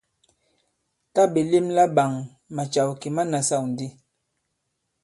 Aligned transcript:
Tǎ 1.13 1.21
ɓè 1.33 1.41
lem 1.51 1.67
laɓāŋ, 1.77 2.11
màcàw 2.55 2.89
kì 2.99 3.09
ma 3.15 3.23
nasâw 3.31 3.63
ndi. 3.71 3.87